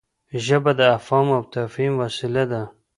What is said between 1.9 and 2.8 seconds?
وسیله ده.